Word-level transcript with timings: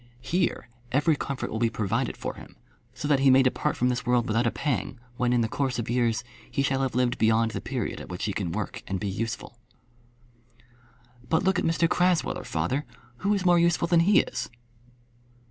Here 0.23 0.67
every 0.91 1.15
comfort 1.15 1.51
will 1.51 1.59
be 1.59 1.69
provided 1.69 2.17
for 2.17 2.33
him, 2.33 2.55
so 2.91 3.07
that 3.07 3.19
he 3.19 3.29
may 3.29 3.43
depart 3.43 3.77
from 3.77 3.89
this 3.89 4.03
world 4.03 4.25
without 4.25 4.47
a 4.47 4.51
pang, 4.51 4.99
when, 5.17 5.31
in 5.31 5.41
the 5.41 5.47
course 5.47 5.77
of 5.77 5.91
years, 5.91 6.23
he 6.49 6.63
shall 6.63 6.81
have 6.81 6.95
lived 6.95 7.19
beyond 7.19 7.51
the 7.51 7.61
period 7.61 8.01
at 8.01 8.09
which 8.09 8.23
he 8.25 8.33
can 8.33 8.51
work 8.51 8.81
and 8.87 8.99
be 8.99 9.07
useful." 9.07 9.59
"But 11.29 11.43
look 11.43 11.59
at 11.59 11.65
Mr 11.65 11.87
Crasweller, 11.87 12.43
father. 12.47 12.83
Who 13.17 13.35
is 13.35 13.45
more 13.45 13.59
useful 13.59 13.87
than 13.87 13.99
he 13.99 14.21
is?" 14.21 14.49